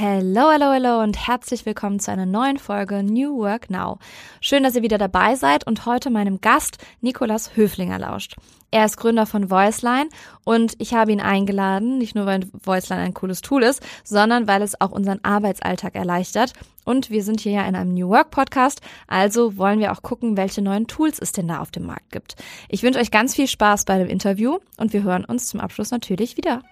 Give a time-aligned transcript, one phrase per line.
[0.00, 3.98] Hello, hello, hello und herzlich willkommen zu einer neuen Folge New Work Now.
[4.40, 8.36] Schön, dass ihr wieder dabei seid und heute meinem Gast Nikolas Höflinger lauscht.
[8.70, 10.08] Er ist Gründer von Voiceline
[10.44, 14.62] und ich habe ihn eingeladen, nicht nur weil Voiceline ein cooles Tool ist, sondern weil
[14.62, 16.52] es auch unseren Arbeitsalltag erleichtert.
[16.84, 20.36] Und wir sind hier ja in einem New Work Podcast, also wollen wir auch gucken,
[20.36, 22.36] welche neuen Tools es denn da auf dem Markt gibt.
[22.68, 25.90] Ich wünsche euch ganz viel Spaß bei dem Interview und wir hören uns zum Abschluss
[25.90, 26.62] natürlich wieder.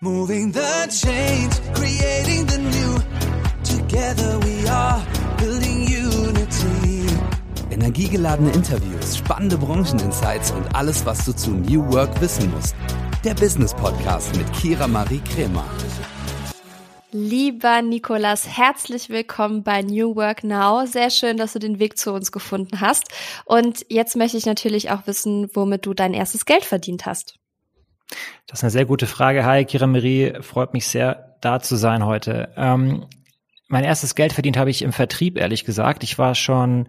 [0.00, 2.98] Moving the change, creating the new.
[3.64, 5.02] Together we are
[5.38, 7.06] building unity.
[7.70, 12.76] Energiegeladene Interviews, spannende Brancheninsights und alles, was du zu New Work wissen musst.
[13.24, 15.64] Der Business Podcast mit Kira Marie Kremer.
[17.12, 20.84] Lieber Nikolas, herzlich willkommen bei New Work Now.
[20.84, 23.04] Sehr schön, dass du den Weg zu uns gefunden hast.
[23.46, 27.38] Und jetzt möchte ich natürlich auch wissen, womit du dein erstes Geld verdient hast.
[28.46, 29.44] Das ist eine sehr gute Frage.
[29.44, 32.52] Hi, Kira Marie, freut mich sehr, da zu sein heute.
[32.56, 33.06] Ähm,
[33.68, 36.04] mein erstes Geld verdient habe ich im Vertrieb, ehrlich gesagt.
[36.04, 36.88] Ich war schon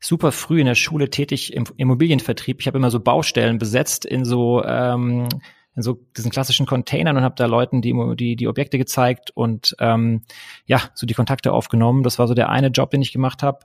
[0.00, 2.60] super früh in der Schule tätig im Immobilienvertrieb.
[2.60, 5.28] Ich habe immer so Baustellen besetzt in so ähm,
[5.76, 9.76] in so diesen klassischen Containern und habe da Leuten die, die die Objekte gezeigt und
[9.78, 10.22] ähm,
[10.66, 12.02] ja so die Kontakte aufgenommen.
[12.02, 13.60] Das war so der eine Job, den ich gemacht habe.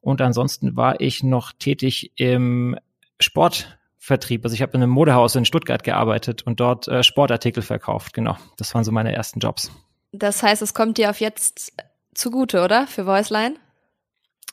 [0.00, 2.76] Und ansonsten war ich noch tätig im
[3.20, 4.44] Sport Vertrieb.
[4.44, 8.14] Also ich habe in einem Modehaus in Stuttgart gearbeitet und dort äh, Sportartikel verkauft.
[8.14, 9.70] Genau, das waren so meine ersten Jobs.
[10.10, 11.72] Das heißt, es kommt dir auf jetzt
[12.12, 12.88] zugute, oder?
[12.88, 13.54] Für Voiceline?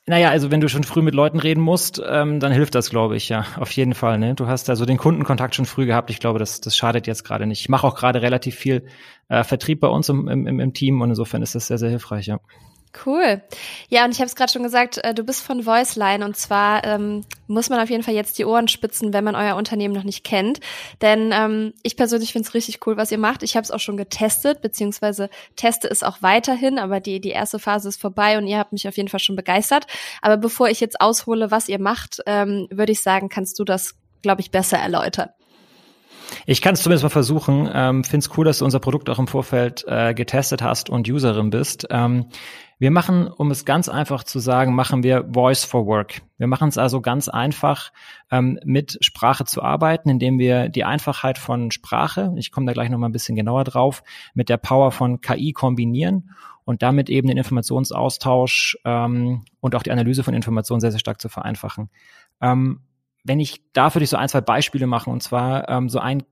[0.06, 3.16] Naja, also wenn du schon früh mit Leuten reden musst, ähm, dann hilft das, glaube
[3.16, 4.20] ich, ja, auf jeden Fall.
[4.20, 4.36] Ne?
[4.36, 6.12] Du hast also den Kundenkontakt schon früh gehabt.
[6.12, 7.62] Ich glaube, das, das schadet jetzt gerade nicht.
[7.62, 8.86] Ich mache auch gerade relativ viel
[9.30, 12.28] äh, Vertrieb bei uns im, im, im Team und insofern ist das sehr, sehr hilfreich,
[12.28, 12.40] ja.
[13.06, 13.42] Cool.
[13.90, 16.84] Ja, und ich habe es gerade schon gesagt, äh, du bist von Voiceline und zwar
[16.84, 20.04] ähm, muss man auf jeden Fall jetzt die Ohren spitzen, wenn man euer Unternehmen noch
[20.04, 20.60] nicht kennt.
[21.02, 23.44] Denn ähm, ich persönlich finde es richtig cool, was ihr macht.
[23.44, 27.60] Ich habe es auch schon getestet, beziehungsweise teste es auch weiterhin, aber die, die erste
[27.60, 29.86] Phase ist vorbei und ihr habt mich auf jeden Fall schon begeistert.
[30.24, 33.96] Aber bevor ich jetzt aushole, was ihr macht, ähm, würde ich sagen, kannst du das,
[34.24, 35.30] glaube ich, besser erläutern.
[36.46, 37.70] Ich kann es zumindest mal versuchen.
[37.74, 41.10] Ähm, Finde es cool, dass du unser Produkt auch im Vorfeld äh, getestet hast und
[41.10, 41.88] Userin bist.
[41.90, 42.28] Ähm,
[42.82, 46.22] wir machen, um es ganz einfach zu sagen, machen wir Voice for Work.
[46.38, 47.92] Wir machen es also ganz einfach,
[48.32, 52.90] ähm, mit Sprache zu arbeiten, indem wir die Einfachheit von Sprache, ich komme da gleich
[52.90, 54.02] noch mal ein bisschen genauer drauf,
[54.34, 56.32] mit der Power von KI kombinieren
[56.64, 61.20] und damit eben den Informationsaustausch ähm, und auch die Analyse von Informationen sehr, sehr stark
[61.20, 61.90] zu vereinfachen.
[62.42, 62.80] Ähm,
[63.24, 66.24] wenn ich da würde ich so ein, zwei Beispiele machen, und zwar ähm, so ein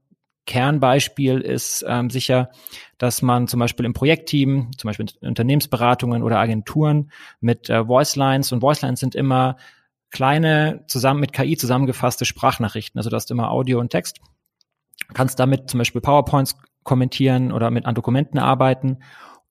[0.48, 2.50] Kernbeispiel ist ähm, sicher,
[2.98, 7.12] dass man zum Beispiel im Projektteam, zum Beispiel in Unternehmensberatungen oder Agenturen
[7.42, 9.58] mit äh, Voicelines und Voicelines sind immer
[10.10, 12.98] kleine, zusammen mit KI zusammengefasste Sprachnachrichten.
[12.98, 14.20] Also du hast immer Audio und Text.
[15.14, 19.00] kannst damit zum Beispiel PowerPoints kommentieren oder mit an Dokumenten arbeiten.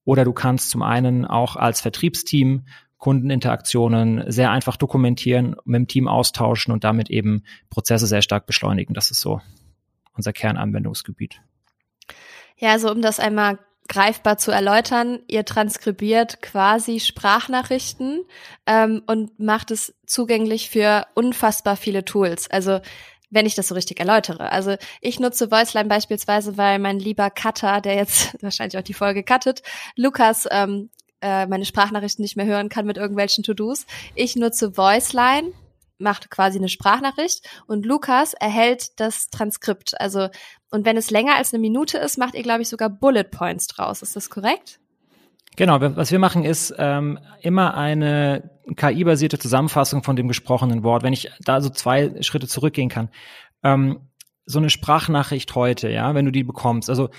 [0.03, 2.65] Oder du kannst zum einen auch als Vertriebsteam
[2.97, 8.93] Kundeninteraktionen sehr einfach dokumentieren, mit dem Team austauschen und damit eben Prozesse sehr stark beschleunigen.
[8.93, 9.41] Das ist so
[10.15, 11.41] unser Kernanwendungsgebiet.
[12.57, 18.23] Ja, also um das einmal greifbar zu erläutern, ihr transkribiert quasi Sprachnachrichten
[18.65, 22.49] ähm, und macht es zugänglich für unfassbar viele Tools.
[22.49, 22.79] Also
[23.29, 24.51] wenn ich das so richtig erläutere.
[24.51, 29.23] Also ich nutze Voiceline beispielsweise, weil mein lieber Cutter, der jetzt wahrscheinlich auch die Folge
[29.23, 29.63] cuttet,
[29.95, 30.89] Lukas ähm,
[31.21, 33.85] äh, meine Sprachnachrichten nicht mehr hören kann mit irgendwelchen To-Dos.
[34.15, 35.51] Ich nutze Voiceline,
[35.99, 39.99] macht quasi eine Sprachnachricht und Lukas erhält das Transkript.
[39.99, 40.29] Also,
[40.69, 43.67] und wenn es länger als eine Minute ist, macht ihr, glaube ich, sogar Bullet Points
[43.67, 44.01] draus.
[44.01, 44.79] Ist das korrekt?
[45.55, 51.01] Genau, was wir machen ist ähm, immer eine KI-basierte Zusammenfassung von dem gesprochenen Wort.
[51.01, 53.09] Wenn ich da so zwei Schritte zurückgehen kann.
[53.63, 54.01] Ähm,
[54.45, 56.89] so eine Sprachnachricht heute, ja, wenn du die bekommst.
[56.89, 57.09] Also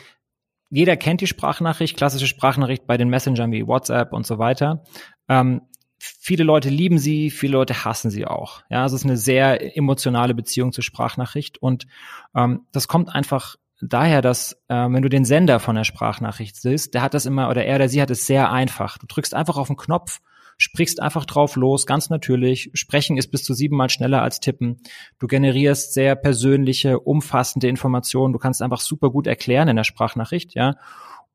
[0.71, 4.85] jeder kennt die Sprachnachricht, klassische Sprachnachricht bei den Messengern wie WhatsApp und so weiter.
[5.29, 5.63] Ähm,
[5.99, 8.63] viele Leute lieben sie, viele Leute hassen sie auch.
[8.71, 11.87] Ja, es ist eine sehr emotionale Beziehung zur Sprachnachricht und
[12.35, 16.95] ähm, das kommt einfach daher, dass äh, wenn du den Sender von der Sprachnachricht siehst,
[16.95, 18.99] der hat das immer oder er oder sie hat es sehr einfach.
[18.99, 20.21] Du drückst einfach auf den Knopf,
[20.59, 22.71] sprichst einfach drauf los, ganz natürlich.
[22.75, 24.83] Sprechen ist bis zu siebenmal schneller als tippen.
[25.19, 28.33] Du generierst sehr persönliche, umfassende Informationen.
[28.33, 30.75] Du kannst einfach super gut erklären in der Sprachnachricht, ja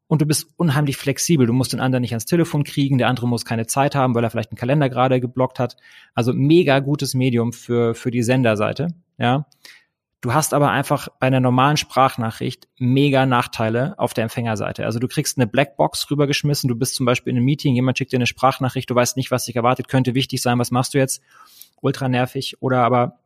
[0.07, 1.47] und du bist unheimlich flexibel.
[1.47, 4.23] Du musst den anderen nicht ans Telefon kriegen, der andere muss keine Zeit haben, weil
[4.23, 5.75] er vielleicht einen Kalender gerade geblockt hat.
[6.13, 9.47] Also mega gutes Medium für, für die Senderseite, ja.
[10.23, 14.85] Du hast aber einfach bei einer normalen Sprachnachricht mega Nachteile auf der Empfängerseite.
[14.85, 18.13] Also du kriegst eine Blackbox rübergeschmissen, du bist zum Beispiel in einem Meeting, jemand schickt
[18.13, 20.97] dir eine Sprachnachricht, du weißt nicht, was dich erwartet, könnte wichtig sein, was machst du
[20.97, 21.21] jetzt?
[21.81, 22.55] Ultra nervig.
[22.61, 23.19] Oder aber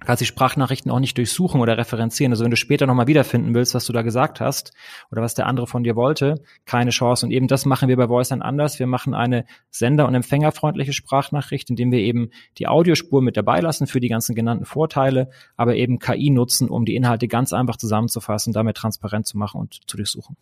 [0.00, 2.32] kannst die Sprachnachrichten auch nicht durchsuchen oder referenzieren.
[2.32, 4.72] Also wenn du später nochmal wiederfinden willst, was du da gesagt hast
[5.10, 7.26] oder was der andere von dir wollte, keine Chance.
[7.26, 8.78] Und eben das machen wir bei VoiceLine anders.
[8.78, 13.86] Wir machen eine sender- und empfängerfreundliche Sprachnachricht, indem wir eben die Audiospur mit dabei lassen
[13.86, 18.52] für die ganzen genannten Vorteile, aber eben KI nutzen, um die Inhalte ganz einfach zusammenzufassen,
[18.52, 20.36] damit transparent zu machen und zu durchsuchen.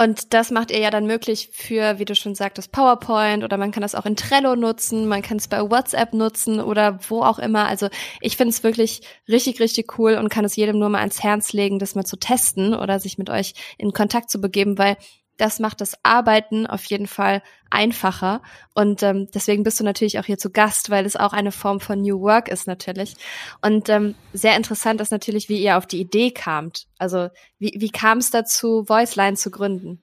[0.00, 3.72] Und das macht ihr ja dann möglich für, wie du schon sagtest, PowerPoint oder man
[3.72, 7.40] kann das auch in Trello nutzen, man kann es bei WhatsApp nutzen oder wo auch
[7.40, 7.66] immer.
[7.66, 7.88] Also
[8.20, 11.52] ich finde es wirklich richtig, richtig cool und kann es jedem nur mal ans Herz
[11.52, 14.96] legen, das mal zu testen oder sich mit euch in Kontakt zu begeben, weil
[15.38, 18.42] das macht das Arbeiten auf jeden Fall einfacher.
[18.74, 21.80] Und ähm, deswegen bist du natürlich auch hier zu Gast, weil es auch eine Form
[21.80, 23.16] von New Work ist natürlich.
[23.62, 26.86] Und ähm, sehr interessant ist natürlich, wie ihr auf die Idee kamt.
[26.98, 30.02] Also wie, wie kam es dazu, Voiceline zu gründen?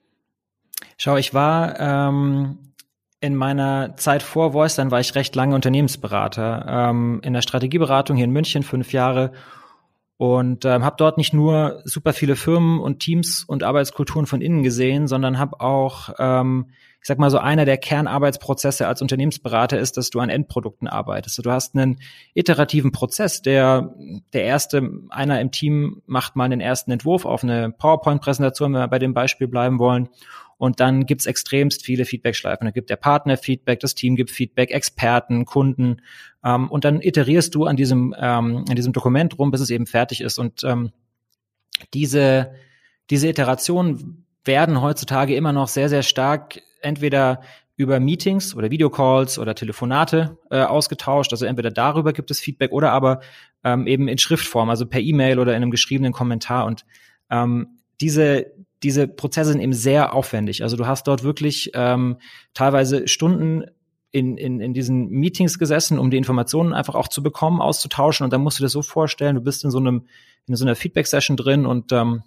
[0.97, 2.73] Schau, ich war ähm,
[3.19, 8.25] in meiner Zeit vor Voiceline war ich recht lange Unternehmensberater ähm, in der Strategieberatung hier
[8.25, 9.31] in München, fünf Jahre
[10.17, 14.63] und ähm, habe dort nicht nur super viele Firmen und Teams und Arbeitskulturen von innen
[14.63, 16.67] gesehen, sondern habe auch, ähm,
[17.01, 21.45] ich sag mal so, einer der Kernarbeitsprozesse als Unternehmensberater ist, dass du an Endprodukten arbeitest.
[21.45, 21.99] Du hast einen
[22.33, 23.93] iterativen Prozess, der
[24.31, 28.87] der erste, einer im Team macht mal den ersten Entwurf auf eine PowerPoint-Präsentation, wenn wir
[28.87, 30.07] bei dem Beispiel bleiben wollen.
[30.57, 32.65] Und dann gibt's extremst viele Feedback-Schleifen.
[32.65, 36.01] Da gibt der Partner Feedback, das Team gibt Feedback, Experten, Kunden.
[36.43, 39.85] Ähm, und dann iterierst du an diesem, ähm, an diesem Dokument rum, bis es eben
[39.85, 40.37] fertig ist.
[40.37, 40.91] Und ähm,
[41.93, 42.53] diese,
[43.09, 47.41] diese Iterationen werden heutzutage immer noch sehr, sehr stark entweder
[47.77, 51.33] über Meetings oder Videocalls oder Telefonate äh, ausgetauscht.
[51.33, 53.19] Also entweder darüber gibt es Feedback oder aber
[53.63, 56.65] ähm, eben in Schriftform, also per E-Mail oder in einem geschriebenen Kommentar.
[56.65, 56.85] Und
[57.29, 58.53] ähm, diese,
[58.85, 60.61] diese Prozesse sind eben sehr aufwendig.
[60.61, 62.17] Also du hast dort wirklich ähm,
[62.53, 63.63] teilweise Stunden
[64.11, 68.23] in, in, in diesen Meetings gesessen, um die Informationen einfach auch zu bekommen, auszutauschen.
[68.23, 70.05] Und dann musst du dir das so vorstellen, du bist in so einem,
[70.47, 72.21] in so einer Feedback-Session drin und ähm,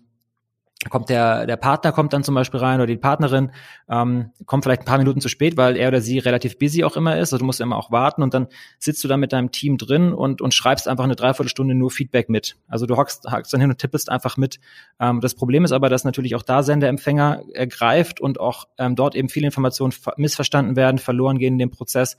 [0.90, 3.50] kommt der, der Partner kommt dann zum Beispiel rein oder die Partnerin
[3.88, 6.96] ähm, kommt vielleicht ein paar Minuten zu spät, weil er oder sie relativ busy auch
[6.96, 7.32] immer ist.
[7.32, 8.46] Also du musst immer auch warten und dann
[8.78, 12.28] sitzt du da mit deinem Team drin und, und schreibst einfach eine Dreiviertelstunde nur Feedback
[12.28, 12.56] mit.
[12.69, 14.60] Also du hockst, hockst dann hin und tippest einfach mit.
[15.00, 19.16] Ähm, das Problem ist aber, dass natürlich auch da Senderempfänger ergreift und auch ähm, dort
[19.16, 22.16] eben viele Informationen missverstanden werden, verloren gehen in dem Prozess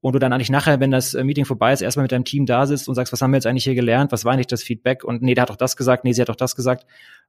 [0.00, 2.46] und du dann eigentlich nachher, wenn das äh, Meeting vorbei ist, erstmal mit deinem Team
[2.46, 4.62] da sitzt und sagst, was haben wir jetzt eigentlich hier gelernt, was war eigentlich das
[4.62, 6.86] Feedback und nee, der hat doch das gesagt, nee, sie hat doch das gesagt.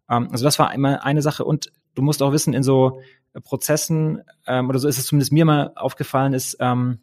[0.10, 3.02] Ähm, also das war immer eine Sache und du musst auch wissen, in so
[3.44, 7.00] Prozessen, ähm, oder so ist es zumindest mir mal aufgefallen, ist, ähm,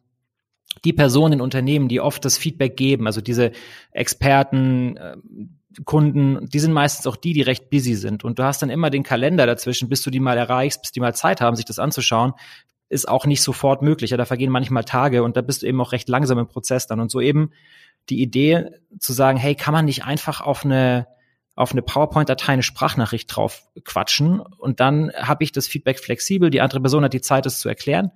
[0.84, 3.52] die Personen in Unternehmen, die oft das Feedback geben, also diese
[3.92, 5.16] Experten, äh,
[5.84, 8.24] Kunden, die sind meistens auch die, die recht busy sind.
[8.24, 11.00] Und du hast dann immer den Kalender dazwischen, bis du die mal erreichst, bis die
[11.00, 12.32] mal Zeit haben, sich das anzuschauen,
[12.88, 14.10] ist auch nicht sofort möglich.
[14.10, 16.86] Ja, da vergehen manchmal Tage und da bist du eben auch recht langsam im Prozess
[16.86, 17.00] dann.
[17.00, 17.50] Und so eben
[18.08, 21.06] die Idee zu sagen, hey, kann man nicht einfach auf eine
[21.56, 26.50] auf eine PowerPoint-Datei eine Sprachnachricht drauf quatschen und dann habe ich das Feedback flexibel.
[26.50, 28.12] Die andere Person hat die Zeit, es zu erklären.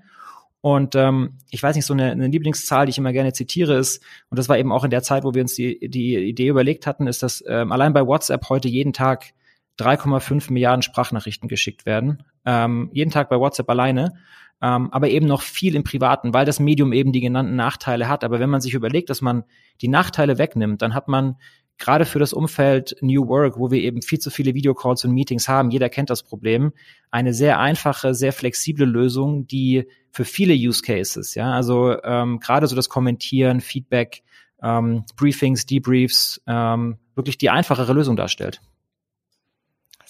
[0.61, 4.03] Und ähm, ich weiß nicht, so eine, eine Lieblingszahl, die ich immer gerne zitiere, ist,
[4.29, 6.87] und das war eben auch in der Zeit, wo wir uns die, die Idee überlegt
[6.87, 9.33] hatten, ist, dass ähm, allein bei WhatsApp heute jeden Tag
[9.79, 12.23] 3,5 Milliarden Sprachnachrichten geschickt werden.
[12.45, 14.19] Ähm, jeden Tag bei WhatsApp alleine.
[14.63, 18.25] Ähm, aber eben noch viel im Privaten, weil das Medium eben die genannten Nachteile hat.
[18.25, 19.45] Aber wenn man sich überlegt, dass man
[19.81, 21.37] die Nachteile wegnimmt, dann hat man
[21.81, 25.49] gerade für das Umfeld New Work, wo wir eben viel zu viele Videocalls und Meetings
[25.49, 26.73] haben, jeder kennt das Problem,
[27.11, 32.67] eine sehr einfache, sehr flexible Lösung, die für viele Use Cases, ja, also ähm, gerade
[32.67, 34.23] so das Kommentieren, Feedback,
[34.63, 38.61] ähm, Briefings, Debriefs, ähm, wirklich die einfachere Lösung darstellt.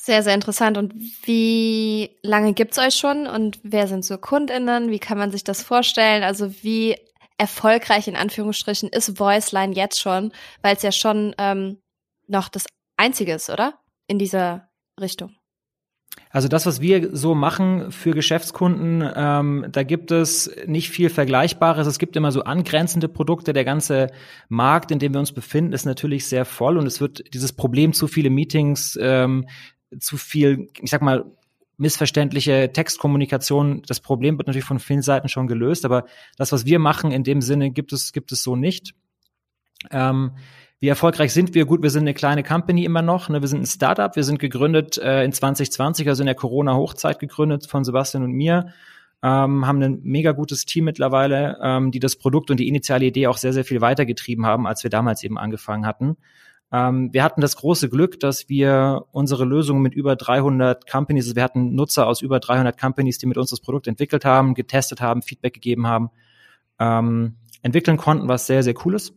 [0.03, 0.79] Sehr, sehr interessant.
[0.79, 4.91] Und wie lange gibt's euch schon und wer sind so KundInnen?
[4.91, 6.23] Wie kann man sich das vorstellen?
[6.23, 6.97] Also wie
[7.37, 11.83] erfolgreich in Anführungsstrichen ist Voiceline jetzt schon, weil es ja schon ähm,
[12.29, 12.65] noch das
[12.97, 13.75] Einzige ist, oder?
[14.07, 15.37] In dieser Richtung.
[16.31, 21.87] Also das, was wir so machen für Geschäftskunden, ähm, da gibt es nicht viel Vergleichbares.
[21.87, 23.53] Es gibt immer so angrenzende Produkte.
[23.53, 24.07] Der ganze
[24.49, 27.93] Markt, in dem wir uns befinden, ist natürlich sehr voll und es wird dieses Problem
[27.93, 29.47] zu viele Meetings ähm,
[29.99, 31.25] zu viel, ich sag mal,
[31.77, 33.83] missverständliche Textkommunikation.
[33.87, 36.05] Das Problem wird natürlich von vielen Seiten schon gelöst, aber
[36.37, 38.95] das, was wir machen, in dem Sinne gibt es, gibt es so nicht.
[39.91, 40.33] Ähm,
[40.79, 41.67] wie erfolgreich sind wir?
[41.67, 43.29] Gut, wir sind eine kleine Company immer noch.
[43.29, 43.41] Ne?
[43.41, 44.15] Wir sind ein Startup.
[44.17, 48.73] Wir sind gegründet äh, in 2020, also in der Corona-Hochzeit gegründet von Sebastian und mir.
[49.23, 53.27] Ähm, haben ein mega gutes Team mittlerweile, ähm, die das Produkt und die initiale Idee
[53.27, 56.17] auch sehr, sehr viel weitergetrieben haben, als wir damals eben angefangen hatten.
[56.73, 61.37] Ähm, wir hatten das große Glück, dass wir unsere Lösung mit über 300 Companies, also
[61.37, 65.01] wir hatten Nutzer aus über 300 Companies, die mit uns das Produkt entwickelt haben, getestet
[65.01, 66.11] haben, Feedback gegeben haben,
[66.79, 69.15] ähm, entwickeln konnten, was sehr, sehr cool ist.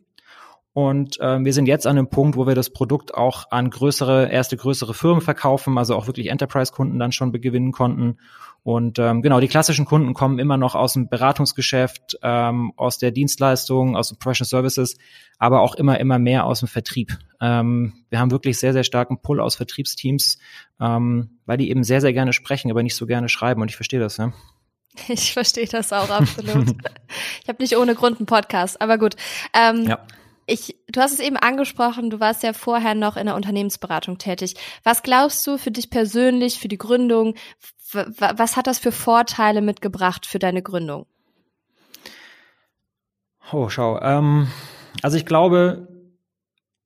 [0.74, 4.32] Und äh, wir sind jetzt an einem Punkt, wo wir das Produkt auch an größere,
[4.32, 8.18] erste größere Firmen verkaufen, also auch wirklich Enterprise-Kunden dann schon gewinnen konnten.
[8.64, 13.12] Und ähm, genau, die klassischen Kunden kommen immer noch aus dem Beratungsgeschäft, ähm, aus der
[13.12, 14.98] Dienstleistung, aus den Professional Services,
[15.38, 17.20] aber auch immer, immer mehr aus dem Vertrieb.
[17.44, 20.38] Ähm, wir haben wirklich sehr, sehr starken Pull aus Vertriebsteams,
[20.80, 23.62] ähm, weil die eben sehr, sehr gerne sprechen, aber nicht so gerne schreiben.
[23.62, 24.32] Und ich verstehe das, ja.
[25.10, 26.70] Ich verstehe das auch absolut.
[27.42, 29.16] ich habe nicht ohne Grund einen Podcast, aber gut.
[29.54, 30.00] Ähm, ja.
[30.46, 34.56] Ich, du hast es eben angesprochen, du warst ja vorher noch in der Unternehmensberatung tätig.
[34.84, 37.36] Was glaubst du für dich persönlich, für die Gründung,
[37.92, 41.06] was hat das für Vorteile mitgebracht für deine Gründung?
[43.52, 44.00] Oh, schau.
[44.02, 44.48] Ähm,
[45.02, 45.93] also ich glaube,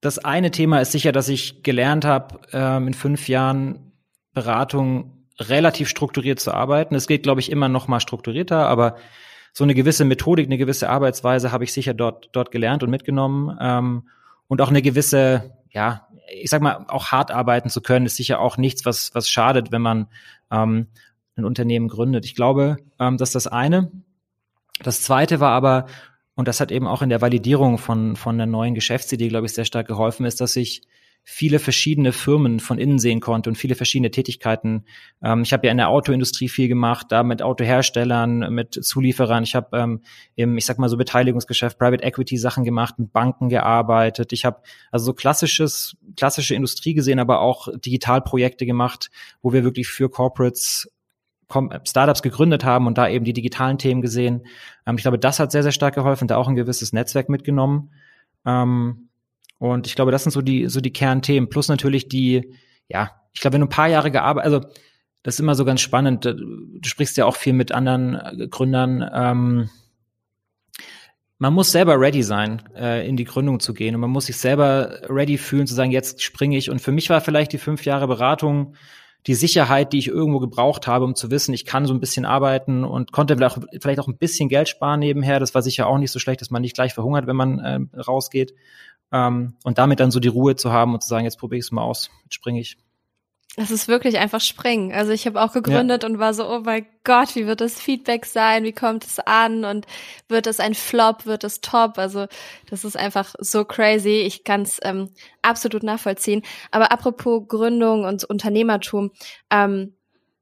[0.01, 3.91] das eine Thema ist sicher, dass ich gelernt habe, ähm, in fünf Jahren
[4.33, 6.95] Beratung relativ strukturiert zu arbeiten.
[6.95, 8.95] Es geht, glaube ich, immer noch mal strukturierter, aber
[9.53, 13.57] so eine gewisse Methodik, eine gewisse Arbeitsweise habe ich sicher dort dort gelernt und mitgenommen
[13.59, 14.09] ähm,
[14.47, 18.39] und auch eine gewisse, ja, ich sag mal, auch hart arbeiten zu können, ist sicher
[18.39, 20.07] auch nichts, was was schadet, wenn man
[20.51, 20.87] ähm,
[21.35, 22.25] ein Unternehmen gründet.
[22.25, 23.91] Ich glaube, ähm, dass das eine.
[24.83, 25.87] Das zweite war aber,
[26.37, 29.53] und das hat eben auch in der Validierung von, von der neuen Geschäftsidee, glaube ich,
[29.53, 30.83] sehr stark geholfen, ist, dass ich
[31.23, 34.85] viele verschiedene Firmen von innen sehen konnte und viele verschiedene Tätigkeiten.
[35.21, 39.43] Ähm, ich habe ja in der Autoindustrie viel gemacht, da mit Autoherstellern, mit Zulieferern.
[39.43, 40.01] Ich habe ähm,
[40.35, 44.31] im, ich sag mal so Beteiligungsgeschäft, Private Equity Sachen gemacht, mit Banken gearbeitet.
[44.31, 49.09] Ich habe also so klassisches, klassische Industrie gesehen, aber auch Digitalprojekte gemacht,
[49.41, 50.89] wo wir wirklich für Corporates
[51.49, 54.45] Startups gegründet haben und da eben die digitalen Themen gesehen.
[54.85, 57.91] Ähm, ich glaube, das hat sehr, sehr stark geholfen, da auch ein gewisses Netzwerk mitgenommen.
[58.45, 59.09] Ähm,
[59.59, 61.49] und ich glaube, das sind so die, so die Kernthemen.
[61.49, 62.53] Plus natürlich die,
[62.89, 64.67] ja, ich glaube, wenn du ein paar Jahre gearbeitet, also
[65.23, 66.25] das ist immer so ganz spannend.
[66.25, 69.09] Du sprichst ja auch viel mit anderen äh, Gründern.
[69.13, 69.69] Ähm,
[71.39, 73.95] man muss selber ready sein, äh, in die Gründung zu gehen.
[73.95, 76.69] Und man muss sich selber ready fühlen, zu sagen, jetzt springe ich.
[76.69, 78.75] Und für mich war vielleicht die fünf Jahre Beratung
[79.25, 82.25] die Sicherheit, die ich irgendwo gebraucht habe, um zu wissen, ich kann so ein bisschen
[82.25, 85.39] arbeiten und konnte vielleicht auch, ein bisschen Geld sparen nebenher.
[85.39, 87.99] Das war sicher auch nicht so schlecht, dass man nicht gleich verhungert, wenn man äh,
[87.99, 88.53] rausgeht.
[89.11, 91.65] Ähm, und damit dann so die Ruhe zu haben und zu sagen, jetzt probiere ich
[91.65, 92.77] es mal aus, jetzt springe ich.
[93.59, 94.93] Es ist wirklich einfach springen.
[94.93, 96.09] Also ich habe auch gegründet ja.
[96.09, 98.63] und war so, oh mein Gott, wie wird das Feedback sein?
[98.63, 99.65] Wie kommt es an?
[99.65, 99.87] Und
[100.29, 101.25] wird es ein Flop?
[101.25, 101.97] Wird es top?
[101.97, 102.27] Also
[102.69, 104.21] das ist einfach so crazy.
[104.21, 105.09] Ich kann es ähm,
[105.41, 106.43] absolut nachvollziehen.
[106.69, 109.09] Aber apropos Gründung und Unternehmertum,
[109.49, 109.95] ähm,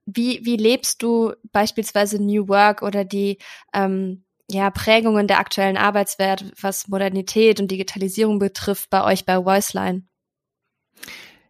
[0.05, 3.37] wie, wie lebst du beispielsweise New Work oder die
[3.73, 10.03] ähm, ja, Prägungen der aktuellen Arbeitswelt, was Modernität und Digitalisierung betrifft, bei euch bei Voiceline?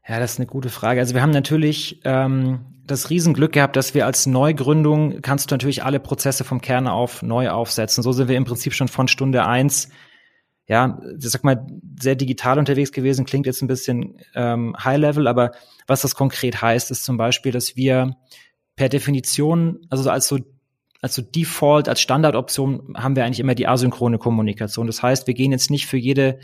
[0.08, 1.00] Ja, das ist eine gute Frage.
[1.00, 5.84] Also wir haben natürlich ähm, das Riesenglück gehabt, dass wir als Neugründung kannst du natürlich
[5.84, 8.04] alle Prozesse vom Kern auf neu aufsetzen.
[8.04, 9.90] So sind wir im Prinzip schon von Stunde eins,
[10.68, 11.66] ja, ich sag mal,
[12.00, 13.26] sehr digital unterwegs gewesen.
[13.26, 15.52] Klingt jetzt ein bisschen ähm, High Level, aber
[15.88, 18.16] was das konkret heißt, ist zum Beispiel, dass wir
[18.76, 20.40] per Definition, also als so
[21.02, 24.88] als so Default, als Standardoption haben wir eigentlich immer die asynchrone Kommunikation.
[24.88, 26.40] Das heißt, wir gehen jetzt nicht für jede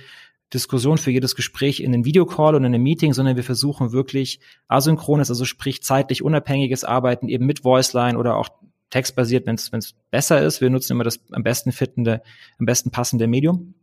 [0.54, 4.40] Diskussion, für jedes Gespräch in einen Videocall und in einem Meeting, sondern wir versuchen wirklich
[4.68, 8.50] asynchrones, also sprich zeitlich unabhängiges Arbeiten eben mit Voiceline oder auch
[8.90, 10.62] textbasiert, wenn es besser ist.
[10.62, 12.22] Wir nutzen immer das am besten fittende,
[12.60, 13.74] am besten passende Medium.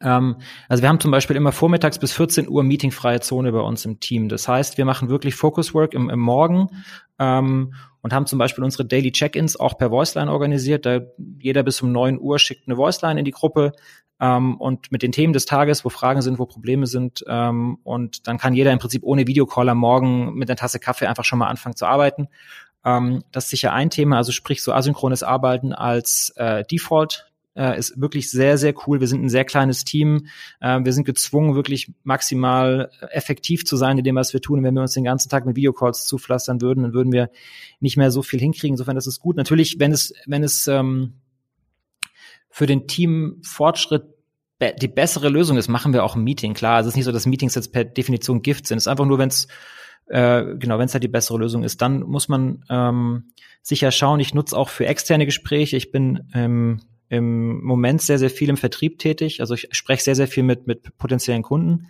[0.00, 0.36] Ähm,
[0.68, 4.00] also wir haben zum Beispiel immer vormittags bis 14 Uhr meetingfreie Zone bei uns im
[4.00, 4.28] Team.
[4.28, 6.68] Das heißt, wir machen wirklich Focus Work im, im Morgen
[7.18, 10.86] ähm, und haben zum Beispiel unsere Daily Check-ins auch per Voiceline organisiert.
[10.86, 11.00] Da
[11.40, 13.72] jeder bis um 9 Uhr schickt eine Voiceline in die Gruppe
[14.20, 17.24] ähm, und mit den Themen des Tages, wo Fragen sind, wo Probleme sind.
[17.28, 21.06] Ähm, und dann kann jeder im Prinzip ohne Videocall am Morgen mit einer Tasse Kaffee
[21.06, 22.28] einfach schon mal anfangen zu arbeiten.
[22.84, 27.76] Ähm, das ist sicher ein Thema, also sprich so asynchrones Arbeiten als äh, Default äh,
[27.76, 29.00] ist wirklich sehr, sehr cool.
[29.00, 30.28] Wir sind ein sehr kleines Team.
[30.60, 34.60] Äh, wir sind gezwungen, wirklich maximal effektiv zu sein in dem, was wir tun.
[34.60, 37.30] Und wenn wir uns den ganzen Tag mit Videocalls zupflastern würden, dann würden wir
[37.80, 38.74] nicht mehr so viel hinkriegen.
[38.74, 39.36] Insofern, das ist gut.
[39.36, 41.14] Natürlich, wenn es, wenn es ähm,
[42.58, 44.02] für den Teamfortschritt
[44.80, 46.54] die bessere Lösung ist, machen wir auch ein Meeting.
[46.54, 48.78] Klar, es ist nicht so, dass Meetings jetzt per Definition Gift sind.
[48.78, 49.46] Es ist einfach nur, wenn es
[50.08, 53.30] äh, genau, wenn es halt die bessere Lösung ist, dann muss man ähm,
[53.62, 54.18] sicher schauen.
[54.18, 55.76] Ich nutze auch für externe Gespräche.
[55.76, 59.40] Ich bin ähm, im Moment sehr, sehr viel im Vertrieb tätig.
[59.40, 61.86] Also ich spreche sehr, sehr viel mit, mit potenziellen Kunden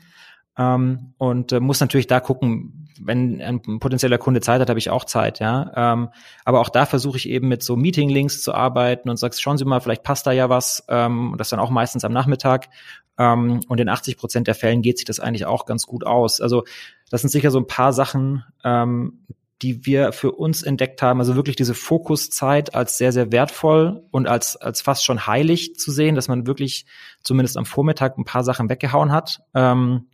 [0.59, 4.91] ähm, und äh, muss natürlich da gucken, wenn ein potenzieller Kunde Zeit hat, habe ich
[4.91, 5.71] auch Zeit, ja.
[5.75, 6.09] Ähm,
[6.45, 9.65] aber auch da versuche ich eben mit so Meeting-Links zu arbeiten und sagst, schauen Sie
[9.65, 10.85] mal, vielleicht passt da ja was.
[10.89, 12.69] Ähm, und das dann auch meistens am Nachmittag.
[13.17, 16.41] Ähm, und in 80 Prozent der Fällen geht sich das eigentlich auch ganz gut aus.
[16.41, 16.65] Also
[17.11, 19.21] das sind sicher so ein paar Sachen, ähm,
[19.63, 21.21] die wir für uns entdeckt haben.
[21.21, 25.93] Also wirklich diese Fokuszeit als sehr, sehr wertvoll und als, als fast schon heilig zu
[25.93, 26.87] sehen, dass man wirklich
[27.23, 30.07] zumindest am Vormittag ein paar Sachen weggehauen hat ähm,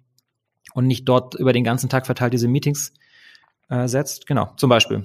[0.73, 2.93] und nicht dort über den ganzen Tag verteilt diese Meetings
[3.69, 4.27] äh, setzt.
[4.27, 5.05] Genau, zum Beispiel.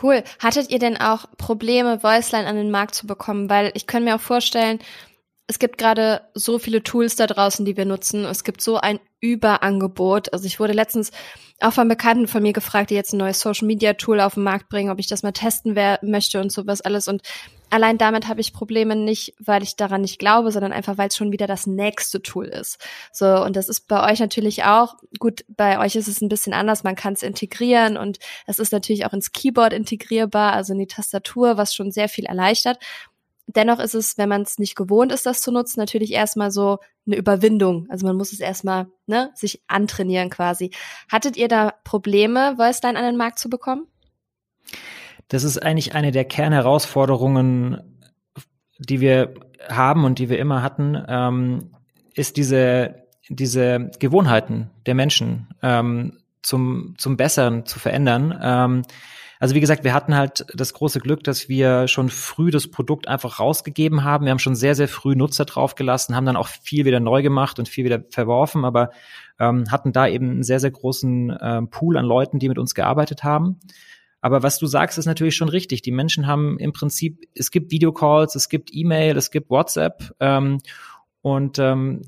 [0.00, 0.22] Cool.
[0.38, 3.50] Hattet ihr denn auch Probleme, Voiceline an den Markt zu bekommen?
[3.50, 4.78] Weil ich könnte mir auch vorstellen,
[5.46, 8.24] es gibt gerade so viele Tools da draußen, die wir nutzen.
[8.24, 10.32] Es gibt so ein Überangebot.
[10.32, 11.10] Also ich wurde letztens
[11.60, 14.42] auch von Bekannten von mir gefragt, die jetzt ein neues Social Media Tool auf den
[14.44, 17.06] Markt bringen, ob ich das mal testen möchte und sowas alles.
[17.06, 17.22] Und
[17.70, 21.16] allein damit habe ich Probleme nicht, weil ich daran nicht glaube, sondern einfach, weil es
[21.16, 22.78] schon wieder das nächste Tool ist.
[23.12, 26.52] So, und das ist bei euch natürlich auch, gut, bei euch ist es ein bisschen
[26.52, 30.80] anders, man kann es integrieren und es ist natürlich auch ins Keyboard integrierbar, also in
[30.80, 32.78] die Tastatur, was schon sehr viel erleichtert.
[33.46, 36.78] Dennoch ist es, wenn man es nicht gewohnt ist, das zu nutzen, natürlich erstmal so
[37.06, 37.86] eine Überwindung.
[37.90, 40.70] Also man muss es erstmal ne, sich antrainieren quasi.
[41.10, 43.86] Hattet ihr da Probleme, Voiceline an den Markt zu bekommen?
[45.28, 47.98] Das ist eigentlich eine der Kernherausforderungen,
[48.78, 49.34] die wir
[49.68, 51.70] haben und die wir immer hatten, ähm,
[52.14, 58.38] ist diese, diese Gewohnheiten der Menschen ähm, zum, zum Besseren zu verändern.
[58.42, 58.82] Ähm,
[59.42, 63.08] also wie gesagt, wir hatten halt das große Glück, dass wir schon früh das Produkt
[63.08, 64.24] einfach rausgegeben haben.
[64.24, 67.58] Wir haben schon sehr, sehr früh Nutzer draufgelassen, haben dann auch viel wieder neu gemacht
[67.58, 68.90] und viel wieder verworfen, aber
[69.40, 72.72] ähm, hatten da eben einen sehr, sehr großen ähm, Pool an Leuten, die mit uns
[72.76, 73.58] gearbeitet haben.
[74.20, 75.82] Aber was du sagst, ist natürlich schon richtig.
[75.82, 80.58] Die Menschen haben im Prinzip, es gibt Videocalls, es gibt E-Mail, es gibt WhatsApp ähm,
[81.20, 82.02] und ähm,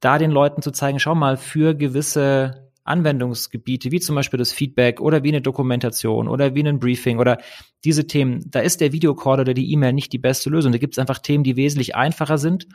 [0.00, 5.00] da den Leuten zu zeigen, schau mal, für gewisse Anwendungsgebiete, wie zum Beispiel das Feedback
[5.00, 7.38] oder wie eine Dokumentation oder wie ein Briefing oder
[7.84, 10.72] diese Themen, da ist der Videocall oder die E-Mail nicht die beste Lösung.
[10.72, 12.66] Da gibt es einfach Themen, die wesentlich einfacher sind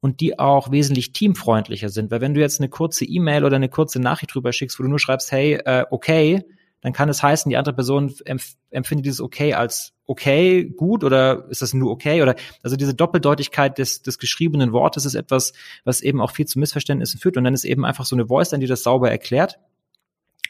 [0.00, 2.10] und die auch wesentlich teamfreundlicher sind.
[2.10, 4.88] Weil wenn du jetzt eine kurze E-Mail oder eine kurze Nachricht drüber schickst, wo du
[4.88, 6.44] nur schreibst, hey, äh, okay,
[6.80, 11.46] dann kann es heißen, die andere Person empf empfindet dieses okay als okay, gut oder
[11.50, 12.22] ist das nur okay?
[12.22, 15.52] Oder also diese Doppeldeutigkeit des, des geschriebenen Wortes ist etwas,
[15.84, 18.50] was eben auch viel zu Missverständnissen führt und dann ist eben einfach so eine Voice
[18.50, 19.58] dann, die das sauber erklärt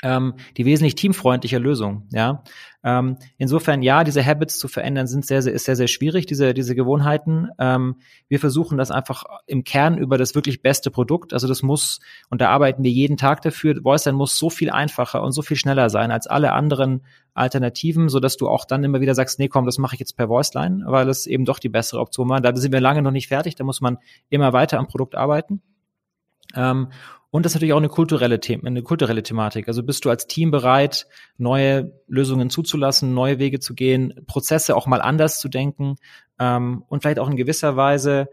[0.02, 2.06] ähm, die wesentlich teamfreundliche Lösung.
[2.12, 2.42] Ja,
[2.84, 6.26] ähm, insofern ja, diese Habits zu verändern sind sehr, sehr ist sehr, sehr schwierig.
[6.26, 7.48] Diese diese Gewohnheiten.
[7.58, 7.96] Ähm,
[8.28, 11.32] wir versuchen das einfach im Kern über das wirklich beste Produkt.
[11.32, 13.82] Also das muss und da arbeiten wir jeden Tag dafür.
[13.82, 17.02] VoiceLine muss so viel einfacher und so viel schneller sein als alle anderen
[17.34, 20.16] Alternativen, so dass du auch dann immer wieder sagst, nee, komm, das mache ich jetzt
[20.16, 22.40] per VoiceLine, weil es eben doch die bessere Option war.
[22.40, 23.54] Da sind wir lange noch nicht fertig.
[23.56, 25.62] Da muss man immer weiter am Produkt arbeiten.
[26.54, 26.88] Ähm,
[27.30, 29.68] und das ist natürlich auch eine kulturelle, The eine kulturelle Thematik.
[29.68, 34.86] Also bist du als Team bereit, neue Lösungen zuzulassen, neue Wege zu gehen, Prozesse auch
[34.86, 35.96] mal anders zu denken
[36.38, 38.28] ähm, und vielleicht auch in gewisser Weise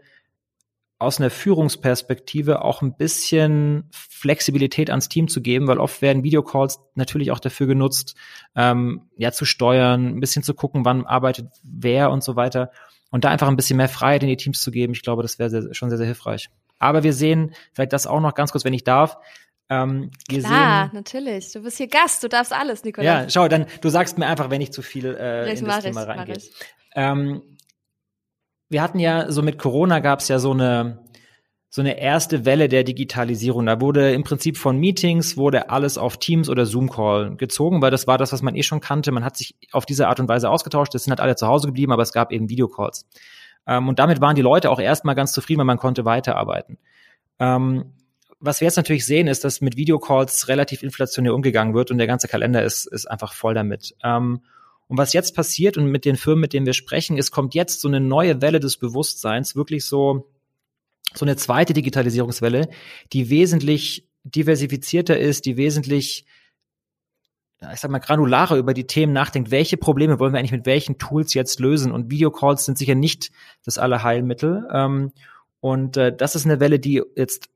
[0.98, 6.80] aus einer Führungsperspektive auch ein bisschen Flexibilität ans Team zu geben, weil oft werden Videocalls
[6.94, 8.16] natürlich auch dafür genutzt,
[8.54, 12.70] ähm, ja zu steuern, ein bisschen zu gucken, wann arbeitet wer und so weiter
[13.10, 14.94] und da einfach ein bisschen mehr Freiheit in die Teams zu geben.
[14.94, 16.48] Ich glaube, das wäre schon sehr, sehr hilfreich.
[16.78, 19.18] Aber wir sehen, vielleicht das auch noch ganz kurz, wenn ich darf,
[19.68, 21.52] ähm, wir Klar, sehen, natürlich.
[21.52, 23.04] Du bist hier Gast, du darfst alles, Nikolas.
[23.04, 26.04] Ja, schau, dann du sagst mir einfach, wenn ich zu viel äh, in das Thema
[26.04, 26.38] reingehe.
[26.94, 27.42] Ähm,
[28.68, 31.04] wir hatten ja so mit Corona gab es ja so eine
[31.68, 33.66] so eine erste Welle der Digitalisierung.
[33.66, 37.90] Da wurde im Prinzip von Meetings wurde alles auf Teams oder Zoom Call gezogen, weil
[37.90, 39.12] das war das, was man eh schon kannte.
[39.12, 40.94] Man hat sich auf diese Art und Weise ausgetauscht.
[40.94, 43.06] Das sind halt alle zu Hause geblieben, aber es gab eben Videocalls.
[43.66, 46.78] Ähm, und damit waren die Leute auch erstmal ganz zufrieden, weil man konnte weiterarbeiten.
[47.38, 47.92] Ähm,
[48.38, 52.06] was wir jetzt natürlich sehen, ist, dass mit Videocalls relativ inflationär umgegangen wird und der
[52.06, 53.94] ganze Kalender ist, ist einfach voll damit.
[54.04, 54.40] Ähm,
[54.88, 57.80] und was jetzt passiert und mit den Firmen, mit denen wir sprechen, es kommt jetzt
[57.80, 60.30] so eine neue Welle des Bewusstseins, wirklich so,
[61.14, 62.68] so eine zweite Digitalisierungswelle,
[63.12, 66.24] die wesentlich diversifizierter ist, die wesentlich
[67.72, 70.98] ich sag mal, granularer über die Themen nachdenkt, welche Probleme wollen wir eigentlich mit welchen
[70.98, 71.90] Tools jetzt lösen.
[71.90, 73.30] Und Videocalls sind sicher nicht
[73.64, 74.68] das Allerheilmittel.
[74.72, 75.12] Ähm,
[75.60, 77.48] und äh, das ist eine Welle, die jetzt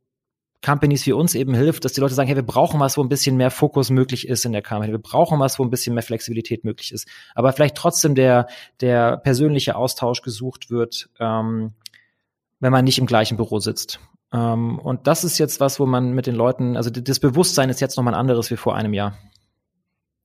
[0.64, 3.08] Companies wie uns eben hilft, dass die Leute sagen, hey, wir brauchen was, wo ein
[3.08, 4.92] bisschen mehr Fokus möglich ist in der Company.
[4.92, 7.08] Wir brauchen was, wo ein bisschen mehr Flexibilität möglich ist.
[7.34, 8.46] Aber vielleicht trotzdem der,
[8.80, 11.72] der persönliche Austausch gesucht wird, ähm,
[12.58, 14.00] wenn man nicht im gleichen Büro sitzt.
[14.32, 17.80] Ähm, und das ist jetzt was, wo man mit den Leuten, also das Bewusstsein ist
[17.80, 19.16] jetzt nochmal ein anderes wie vor einem Jahr.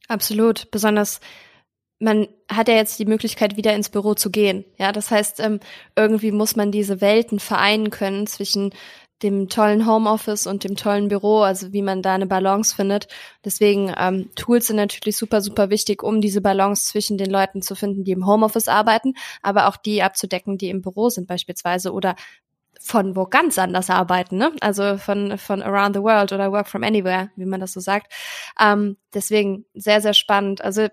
[0.07, 0.69] Absolut.
[0.71, 1.19] Besonders
[1.99, 4.65] man hat ja jetzt die Möglichkeit, wieder ins Büro zu gehen.
[4.77, 5.59] Ja, das heißt, ähm,
[5.95, 8.71] irgendwie muss man diese Welten vereinen können zwischen
[9.23, 13.07] dem tollen Homeoffice und dem tollen Büro, also wie man da eine Balance findet.
[13.45, 17.75] Deswegen ähm, Tools sind natürlich super, super wichtig, um diese Balance zwischen den Leuten zu
[17.75, 22.15] finden, die im Homeoffice arbeiten, aber auch die abzudecken, die im Büro sind beispielsweise oder
[22.85, 24.51] von wo ganz anders arbeiten, ne?
[24.61, 28.13] Also von, von around the world oder work from anywhere, wie man das so sagt.
[28.59, 30.63] Ähm, deswegen sehr, sehr spannend.
[30.63, 30.87] Also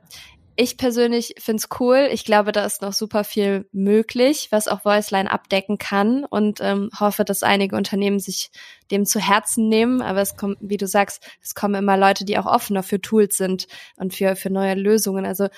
[0.57, 2.09] ich persönlich find's cool.
[2.11, 6.91] Ich glaube, da ist noch super viel möglich, was auch Voiceline abdecken kann und ähm,
[6.99, 8.51] hoffe, dass einige Unternehmen sich
[8.91, 10.01] dem zu Herzen nehmen.
[10.01, 13.37] Aber es kommt, wie du sagst, es kommen immer Leute, die auch offener für Tools
[13.37, 15.27] sind und für, für neue Lösungen.
[15.27, 15.49] Also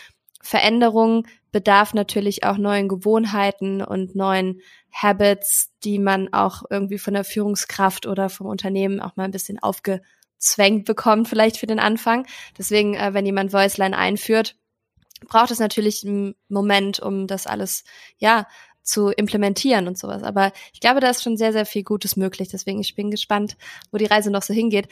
[0.44, 4.61] Veränderung bedarf natürlich auch neuen Gewohnheiten und neuen
[4.92, 9.59] Habits, die man auch irgendwie von der Führungskraft oder vom Unternehmen auch mal ein bisschen
[9.59, 12.26] aufgezwängt bekommt, vielleicht für den Anfang.
[12.59, 14.57] Deswegen, äh, wenn jemand Voiceline einführt,
[15.26, 17.85] braucht es natürlich einen Moment, um das alles,
[18.18, 18.46] ja,
[18.83, 20.22] zu implementieren und sowas.
[20.22, 22.48] Aber ich glaube, da ist schon sehr, sehr viel Gutes möglich.
[22.48, 23.57] Deswegen, ich bin gespannt,
[23.90, 24.88] wo die Reise noch so hingeht.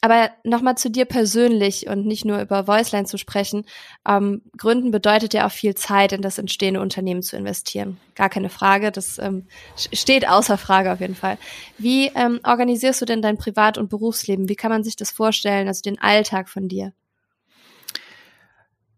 [0.00, 3.64] Aber nochmal zu dir persönlich und nicht nur über Voiceline zu sprechen.
[4.06, 7.98] Ähm, Gründen bedeutet ja auch viel Zeit in das entstehende Unternehmen zu investieren.
[8.14, 11.36] Gar keine Frage, das ähm, steht außer Frage auf jeden Fall.
[11.78, 14.48] Wie ähm, organisierst du denn dein Privat- und Berufsleben?
[14.48, 16.92] Wie kann man sich das vorstellen, also den Alltag von dir?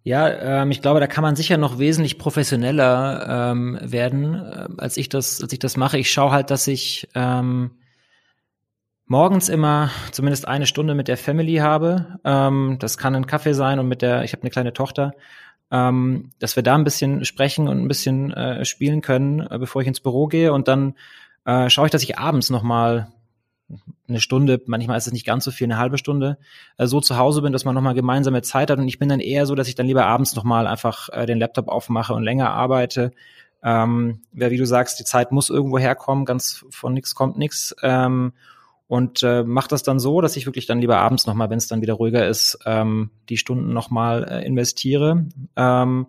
[0.03, 4.97] Ja, ähm, ich glaube, da kann man sicher noch wesentlich professioneller ähm, werden, äh, als
[4.97, 5.99] ich das, als ich das mache.
[5.99, 7.73] Ich schaue halt, dass ich ähm,
[9.11, 12.21] morgens immer zumindest eine Stunde mit der Family habe.
[12.25, 15.15] Ähm, das kann ein Kaffee sein und mit der, ich habe eine kleine Tochter,
[15.73, 19.83] ähm, dass wir da ein bisschen sprechen und ein bisschen äh, spielen können, äh, bevor
[19.83, 20.53] ich ins Büro gehe.
[20.53, 20.95] Und dann
[21.45, 23.09] äh, schaue ich, dass ich abends noch mal
[24.09, 26.39] eine Stunde, manchmal ist es nicht ganz so viel, eine halbe Stunde,
[26.79, 28.79] äh, so zu Hause bin, dass man nochmal gemeinsame Zeit hat.
[28.79, 31.41] Und ich bin dann eher so, dass ich dann lieber abends nochmal einfach äh, den
[31.41, 33.11] Laptop aufmache und länger arbeite.
[33.65, 37.75] Ähm, ja, wie du sagst, die Zeit muss irgendwo herkommen, ganz von nichts kommt nichts.
[37.83, 38.35] Ähm,
[38.91, 41.69] und äh, mache das dann so, dass ich wirklich dann lieber abends nochmal, wenn es
[41.69, 45.29] dann wieder ruhiger ist, ähm, die Stunden nochmal äh, investiere.
[45.55, 46.09] Ähm,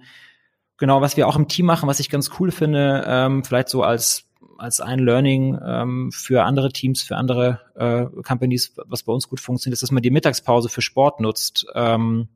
[0.77, 3.83] genau, was wir auch im Team machen, was ich ganz cool finde, ähm, vielleicht so
[3.83, 4.23] als
[4.57, 9.39] als ein Learning ähm, für andere Teams, für andere äh, Companies, was bei uns gut
[9.39, 11.67] funktioniert, ist, dass man die Mittagspause für Sport nutzt.
[11.75, 12.29] Ähm,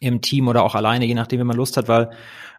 [0.00, 2.10] im Team oder auch alleine, je nachdem, wie man Lust hat, weil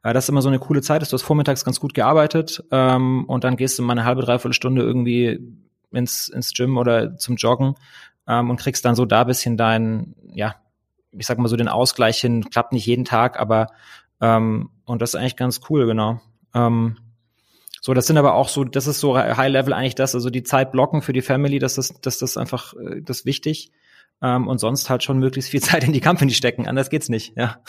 [0.03, 1.11] äh, das immer so eine coole Zeit ist.
[1.11, 4.53] Du hast vormittags ganz gut gearbeitet ähm, und dann gehst du mal eine halbe, dreiviertel
[4.53, 5.39] Stunde irgendwie
[5.95, 7.75] ins, ins Gym oder zum Joggen
[8.27, 10.55] ähm, und kriegst dann so da bisschen dein, ja,
[11.11, 12.49] ich sag mal so den Ausgleich hin.
[12.49, 13.67] Klappt nicht jeden Tag, aber
[14.21, 16.21] ähm, und das ist eigentlich ganz cool, genau.
[16.53, 16.97] Ähm,
[17.81, 20.43] so, das sind aber auch so, das ist so High Level eigentlich das, also die
[20.43, 23.71] Zeit blocken für die Family, das ist, das, einfach äh, das ist wichtig.
[24.21, 26.67] Ähm, und sonst halt schon möglichst viel Zeit in die Company stecken.
[26.67, 27.61] Anders geht's nicht, ja.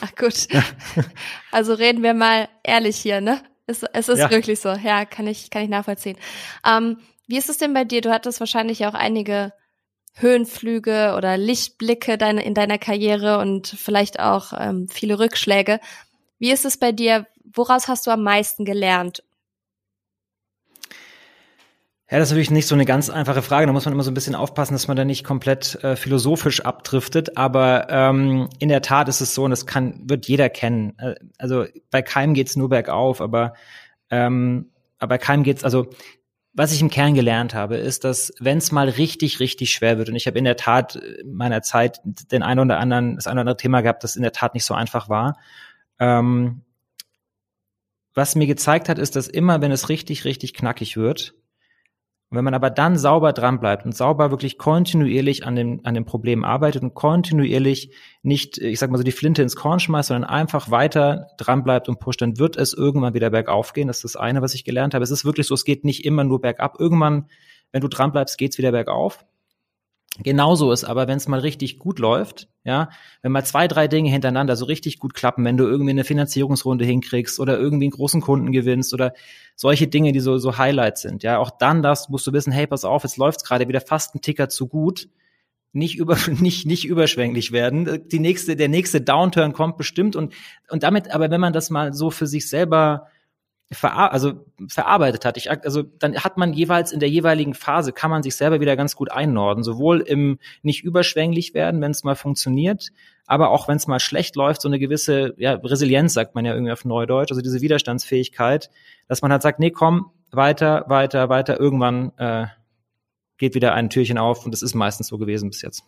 [0.00, 0.52] Ach gut.
[0.52, 0.64] Ja.
[1.52, 3.40] Also reden wir mal ehrlich hier, ne?
[3.66, 4.30] Es, es ist ja.
[4.30, 4.70] wirklich so.
[4.70, 6.16] Ja, kann ich, kann ich nachvollziehen.
[6.66, 8.00] Ähm, wie ist es denn bei dir?
[8.00, 9.52] Du hattest wahrscheinlich auch einige
[10.14, 15.80] Höhenflüge oder Lichtblicke deine, in deiner Karriere und vielleicht auch ähm, viele Rückschläge.
[16.38, 17.26] Wie ist es bei dir?
[17.44, 19.22] Woraus hast du am meisten gelernt?
[22.08, 23.66] Ja, das ist natürlich nicht so eine ganz einfache Frage.
[23.66, 26.60] Da muss man immer so ein bisschen aufpassen, dass man da nicht komplett äh, philosophisch
[26.60, 27.36] abdriftet.
[27.36, 30.96] Aber ähm, in der Tat ist es so, und das kann wird jeder kennen.
[30.98, 33.54] Äh, also bei keinem geht's nur bergauf, aber
[34.08, 35.88] ähm, aber bei keinem geht's also
[36.56, 40.08] was ich im Kern gelernt habe, ist, dass wenn es mal richtig, richtig schwer wird,
[40.08, 43.34] und ich habe in der Tat in meiner Zeit den einen oder anderen, das eine
[43.34, 45.38] oder andere Thema gehabt, das in der Tat nicht so einfach war.
[45.98, 46.62] Ähm,
[48.14, 51.34] was mir gezeigt hat, ist, dass immer, wenn es richtig, richtig knackig wird,
[52.28, 55.94] und wenn man aber dann sauber dran bleibt und sauber wirklich kontinuierlich an dem, an
[55.94, 60.08] dem Problem arbeitet und kontinuierlich nicht, ich sag mal so, die Flinte ins Korn schmeißt,
[60.08, 63.86] sondern einfach weiter dran bleibt und pusht, dann wird es irgendwann wieder bergauf gehen.
[63.86, 65.04] Das ist das eine, was ich gelernt habe.
[65.04, 66.80] Es ist wirklich so, es geht nicht immer nur bergab.
[66.80, 67.28] Irgendwann,
[67.70, 69.24] wenn du dran bleibst, geht's wieder bergauf.
[70.22, 72.88] Genauso ist aber, wenn es mal richtig gut läuft, ja,
[73.22, 76.84] wenn mal zwei, drei Dinge hintereinander so richtig gut klappen, wenn du irgendwie eine Finanzierungsrunde
[76.84, 79.12] hinkriegst oder irgendwie einen großen Kunden gewinnst oder
[79.54, 82.66] solche Dinge, die so, so Highlights sind, ja, auch dann das musst du wissen, hey,
[82.66, 85.08] pass auf, jetzt läuft's gerade wieder fast ein Ticker zu gut,
[85.72, 88.08] nicht über, nicht, nicht überschwänglich werden.
[88.08, 90.34] Die nächste, der nächste Downturn kommt bestimmt und,
[90.70, 93.08] und damit, aber wenn man das mal so für sich selber
[93.72, 95.36] verar also verarbeitet hat.
[95.36, 98.76] Ich, also dann hat man jeweils in der jeweiligen Phase kann man sich selber wieder
[98.76, 102.90] ganz gut einnorden, sowohl im nicht überschwänglich werden, wenn es mal funktioniert,
[103.26, 106.54] aber auch wenn es mal schlecht läuft, so eine gewisse ja, Resilienz sagt man ja
[106.54, 108.70] irgendwie auf Neudeutsch, also diese Widerstandsfähigkeit,
[109.08, 112.46] dass man halt sagt, nee, komm, weiter, weiter, weiter, irgendwann äh,
[113.38, 115.82] geht wieder ein Türchen auf und das ist meistens so gewesen bis jetzt.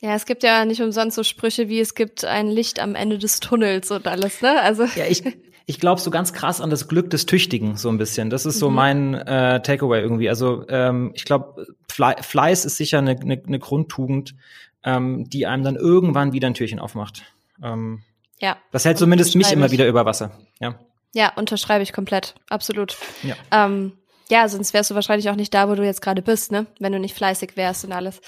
[0.00, 3.16] Ja, es gibt ja nicht umsonst so Sprüche wie es gibt ein Licht am Ende
[3.16, 4.60] des Tunnels und alles, ne?
[4.60, 5.22] Also ja, ich,
[5.66, 8.30] ich glaube so ganz krass an das Glück des Tüchtigen so ein bisschen.
[8.30, 8.74] Das ist so mhm.
[8.76, 10.28] mein äh, Takeaway irgendwie.
[10.28, 14.36] Also ähm, ich glaube, Fle Fleiß ist sicher eine, eine, eine Grundtugend,
[14.84, 17.24] ähm, die einem dann irgendwann wieder ein Türchen aufmacht.
[17.62, 18.02] Ähm,
[18.40, 18.56] ja.
[18.70, 20.38] Das hält zumindest mich immer wieder über Wasser.
[20.60, 20.78] Ja.
[21.12, 22.34] Ja, unterschreibe ich komplett.
[22.48, 22.96] Absolut.
[23.22, 23.92] Ja, ähm,
[24.28, 26.66] ja sonst wärst du wahrscheinlich auch nicht da, wo du jetzt gerade bist, ne?
[26.78, 28.20] Wenn du nicht fleißig wärst und alles.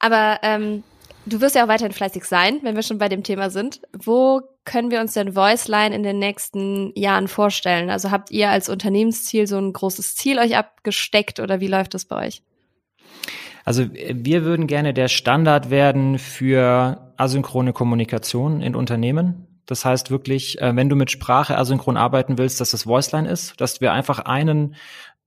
[0.00, 0.82] Aber ähm,
[1.28, 3.80] du wirst ja auch weiterhin fleißig sein, wenn wir schon bei dem Thema sind.
[3.92, 7.90] Wo können wir uns denn Voiceline in den nächsten Jahren vorstellen?
[7.90, 12.04] Also habt ihr als Unternehmensziel so ein großes Ziel euch abgesteckt oder wie läuft das
[12.04, 12.42] bei euch?
[13.64, 19.46] Also wir würden gerne der Standard werden für asynchrone Kommunikation in Unternehmen.
[19.66, 23.60] Das heißt wirklich, äh, wenn du mit Sprache asynchron arbeiten willst, dass das Voiceline ist,
[23.60, 24.74] dass wir einfach einen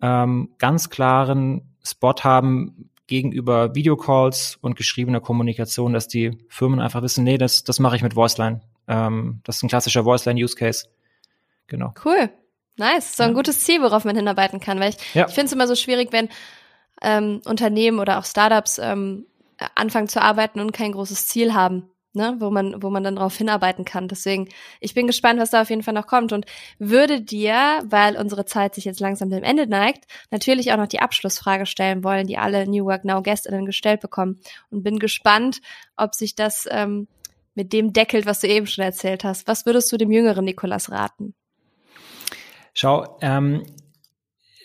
[0.01, 7.25] ähm, ganz klaren Spot haben gegenüber Videocalls und geschriebener Kommunikation, dass die Firmen einfach wissen,
[7.25, 8.61] nee, das, das mache ich mit Voiceline.
[8.87, 10.87] Ähm, das ist ein klassischer Voiceline-Use-Case.
[11.67, 11.93] Genau.
[12.05, 12.29] Cool.
[12.77, 13.17] Nice.
[13.17, 13.35] So ein ja.
[13.35, 15.27] gutes Ziel, worauf man hinarbeiten kann, weil ich, ja.
[15.27, 16.29] ich finde es immer so schwierig, wenn
[17.01, 19.25] ähm, Unternehmen oder auch Startups ähm,
[19.75, 23.35] anfangen zu arbeiten und kein großes Ziel haben ne, wo man, wo man dann darauf
[23.35, 24.07] hinarbeiten kann.
[24.07, 26.45] Deswegen, ich bin gespannt, was da auf jeden Fall noch kommt und
[26.79, 30.99] würde dir, weil unsere Zeit sich jetzt langsam dem Ende neigt, natürlich auch noch die
[30.99, 35.61] Abschlussfrage stellen wollen, die alle New Work Now Gästinnen gestellt bekommen und bin gespannt,
[35.95, 37.07] ob sich das ähm,
[37.55, 39.47] mit dem deckelt, was du eben schon erzählt hast.
[39.47, 41.33] Was würdest du dem jüngeren Nikolas raten?
[42.73, 43.65] Schau, ähm,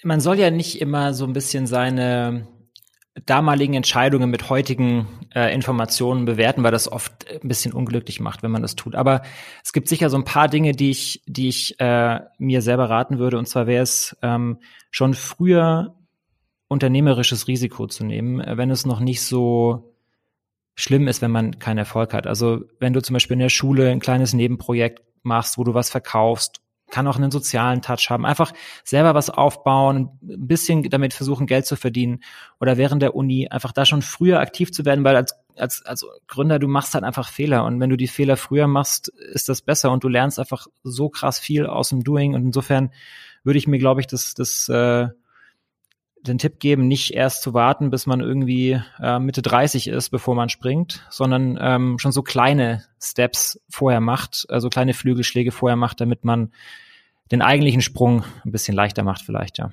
[0.02, 2.46] man soll ja nicht immer so ein bisschen seine
[3.26, 8.52] damaligen Entscheidungen mit heutigen äh, Informationen bewerten, weil das oft ein bisschen unglücklich macht, wenn
[8.52, 8.94] man das tut.
[8.94, 9.22] Aber
[9.64, 13.18] es gibt sicher so ein paar Dinge, die ich, die ich äh, mir selber raten
[13.18, 13.36] würde.
[13.36, 14.58] Und zwar wäre es ähm,
[14.90, 15.96] schon früher
[16.68, 19.92] unternehmerisches Risiko zu nehmen, wenn es noch nicht so
[20.74, 22.26] schlimm ist, wenn man keinen Erfolg hat.
[22.26, 25.90] Also wenn du zum Beispiel in der Schule ein kleines Nebenprojekt machst, wo du was
[25.90, 28.24] verkaufst kann auch einen sozialen Touch haben.
[28.24, 28.52] Einfach
[28.84, 32.20] selber was aufbauen, ein bisschen damit versuchen, Geld zu verdienen
[32.60, 36.06] oder während der Uni einfach da schon früher aktiv zu werden, weil als, als, als
[36.28, 39.62] Gründer, du machst halt einfach Fehler und wenn du die Fehler früher machst, ist das
[39.62, 42.90] besser und du lernst einfach so krass viel aus dem Doing und insofern
[43.42, 45.08] würde ich mir, glaube ich, das, das, äh,
[46.26, 50.34] den Tipp geben, nicht erst zu warten, bis man irgendwie äh, Mitte 30 ist, bevor
[50.34, 56.00] man springt, sondern ähm, schon so kleine Steps vorher macht, also kleine Flügelschläge vorher macht,
[56.00, 56.52] damit man
[57.32, 59.72] den eigentlichen Sprung ein bisschen leichter macht vielleicht, ja.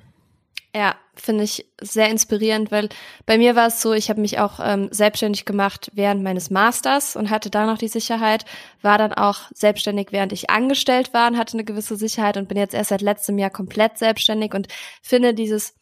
[0.76, 2.88] Ja, finde ich sehr inspirierend, weil
[3.26, 7.14] bei mir war es so, ich habe mich auch ähm, selbstständig gemacht während meines Masters
[7.14, 8.44] und hatte da noch die Sicherheit,
[8.82, 12.58] war dann auch selbstständig, während ich angestellt war und hatte eine gewisse Sicherheit und bin
[12.58, 14.66] jetzt erst seit letztem Jahr komplett selbstständig und
[15.00, 15.74] finde dieses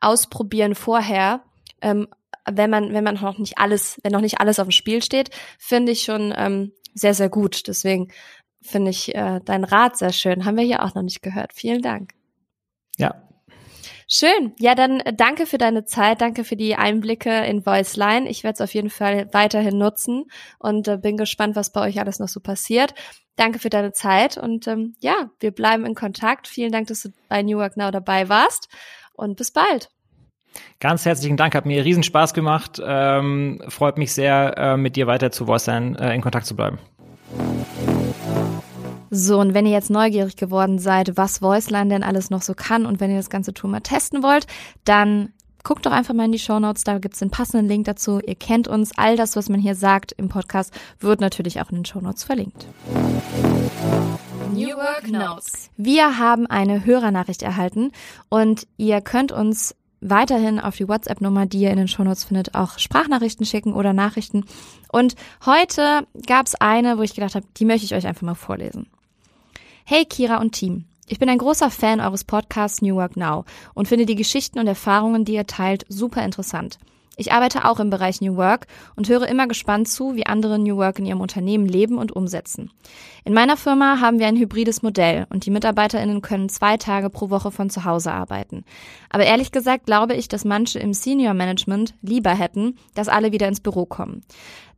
[0.00, 1.42] Ausprobieren vorher,
[1.82, 2.08] ähm,
[2.50, 5.30] wenn man, wenn man noch nicht alles, wenn noch nicht alles auf dem Spiel steht,
[5.58, 7.66] finde ich schon ähm, sehr, sehr gut.
[7.68, 8.10] Deswegen
[8.62, 10.44] finde ich äh, dein Rat sehr schön.
[10.44, 11.52] Haben wir hier auch noch nicht gehört.
[11.52, 12.12] Vielen Dank.
[12.96, 13.14] Ja.
[14.12, 14.54] Schön.
[14.58, 18.28] Ja, dann äh, danke für deine Zeit, danke für die Einblicke in Voiceline.
[18.28, 20.24] Ich werde es auf jeden Fall weiterhin nutzen
[20.58, 22.94] und äh, bin gespannt, was bei euch alles noch so passiert.
[23.36, 26.48] Danke für deine Zeit und ähm, ja, wir bleiben in Kontakt.
[26.48, 28.68] Vielen Dank, dass du bei New York Now dabei warst
[29.20, 29.90] und bis bald.
[30.80, 32.80] Ganz herzlichen Dank, hat mir riesen Spaß gemacht.
[32.84, 36.78] Ähm, freut mich sehr, äh, mit dir weiter zu Voiceline äh, in Kontakt zu bleiben.
[39.10, 42.86] So, und wenn ihr jetzt neugierig geworden seid, was Voiceline denn alles noch so kann
[42.86, 44.46] und wenn ihr das ganze Tool mal testen wollt,
[44.84, 45.32] dann
[45.64, 48.20] guckt doch einfach mal in die Show Notes, da gibt's den passenden Link dazu.
[48.20, 51.76] Ihr kennt uns, all das, was man hier sagt im Podcast, wird natürlich auch in
[51.76, 52.66] den Show Notes verlinkt.
[54.52, 55.70] New Work Notes.
[55.76, 57.92] Wir haben eine Hörernachricht erhalten
[58.28, 62.78] und ihr könnt uns weiterhin auf die WhatsApp-Nummer, die ihr in den Shownotes findet, auch
[62.78, 64.44] Sprachnachrichten schicken oder Nachrichten.
[64.90, 65.14] Und
[65.46, 68.88] heute gab es eine, wo ich gedacht habe, die möchte ich euch einfach mal vorlesen.
[69.84, 70.84] Hey Kira und Team.
[71.06, 74.66] Ich bin ein großer Fan eures Podcasts New Work Now und finde die Geschichten und
[74.66, 76.78] Erfahrungen, die ihr teilt, super interessant.
[77.16, 80.76] Ich arbeite auch im Bereich New Work und höre immer gespannt zu, wie andere New
[80.76, 82.70] Work in ihrem Unternehmen leben und umsetzen.
[83.24, 87.28] In meiner Firma haben wir ein hybrides Modell und die MitarbeiterInnen können zwei Tage pro
[87.28, 88.64] Woche von zu Hause arbeiten.
[89.10, 93.48] Aber ehrlich gesagt glaube ich, dass manche im Senior Management lieber hätten, dass alle wieder
[93.48, 94.22] ins Büro kommen.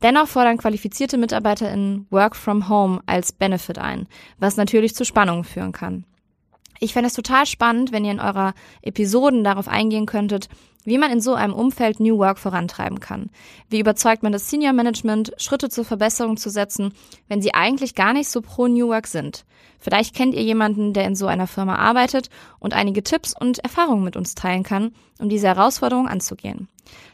[0.03, 5.73] Dennoch fordern qualifizierte MitarbeiterInnen Work from Home als Benefit ein, was natürlich zu Spannungen führen
[5.73, 6.05] kann.
[6.81, 10.49] Ich fände es total spannend, wenn ihr in eurer Episoden darauf eingehen könntet,
[10.85, 13.31] wie man in so einem Umfeld New Work vorantreiben kann.
[13.69, 16.93] Wie überzeugt man das Senior Management, Schritte zur Verbesserung zu setzen,
[17.29, 19.45] wenn sie eigentlich gar nicht so pro New Work sind.
[19.79, 24.05] Vielleicht kennt ihr jemanden, der in so einer Firma arbeitet und einige Tipps und Erfahrungen
[24.05, 26.69] mit uns teilen kann, um diese Herausforderung anzugehen.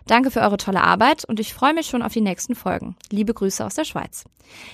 [0.06, 2.96] Danke für eure tolle Arbeit und ich freue mich schon auf die nächsten Folgen.
[3.10, 4.24] Liebe Grüße aus der Schweiz.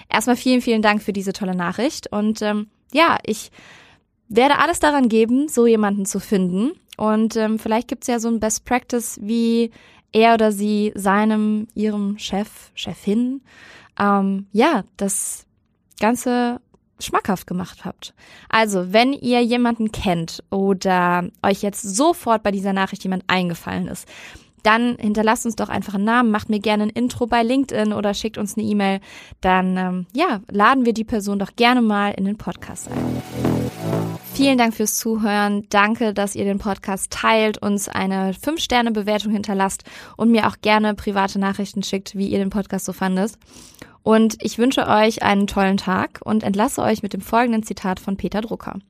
[0.08, 3.50] Erstmal vielen, vielen Dank für diese tolle Nachricht und ähm, ja, ich
[4.28, 8.40] werde alles daran geben, so jemanden zu finden und ähm, vielleicht gibt's ja so ein
[8.40, 9.70] Best Practice, wie
[10.12, 13.42] er oder sie seinem, ihrem Chef, Chefin,
[13.98, 15.46] ähm, ja, das
[16.00, 16.60] Ganze
[17.00, 18.14] schmackhaft gemacht habt.
[18.48, 24.08] Also, wenn ihr jemanden kennt oder euch jetzt sofort bei dieser Nachricht jemand eingefallen ist,
[24.62, 28.14] dann hinterlasst uns doch einfach einen Namen, macht mir gerne ein Intro bei LinkedIn oder
[28.14, 29.00] schickt uns eine E-Mail.
[29.40, 33.53] Dann ähm, ja, laden wir die Person doch gerne mal in den Podcast ein.
[34.34, 35.64] Vielen Dank fürs Zuhören.
[35.68, 39.84] Danke, dass ihr den Podcast teilt, uns eine 5-Sterne-Bewertung hinterlasst
[40.16, 43.34] und mir auch gerne private Nachrichten schickt, wie ihr den Podcast so fandet.
[44.02, 48.16] Und ich wünsche euch einen tollen Tag und entlasse euch mit dem folgenden Zitat von
[48.16, 48.80] Peter Drucker.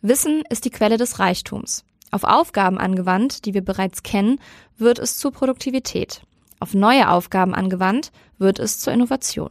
[0.00, 1.84] Wissen ist die Quelle des Reichtums.
[2.10, 4.40] Auf Aufgaben angewandt, die wir bereits kennen,
[4.78, 6.22] wird es zur Produktivität.
[6.58, 9.50] Auf neue Aufgaben angewandt, wird es zur Innovation.